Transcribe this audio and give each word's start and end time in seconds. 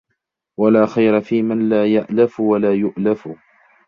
وَلَا 0.59 0.85
خَيْرَ 0.85 1.21
فِيمَنْ 1.21 1.69
لَا 1.69 1.85
يَأْلَفُ 1.85 2.39
وَلَا 2.39 2.73
يُؤْلَفُ 2.73 3.27